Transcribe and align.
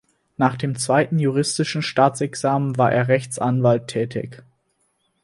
Nach 0.35 0.55
dem 0.57 0.75
Zweiten 0.77 1.19
Juristischen 1.19 1.83
Staatsexamen 1.83 2.75
war 2.79 2.91
er 2.91 3.07
Rechtsanwalt 3.07 3.85
tätig. 3.87 4.41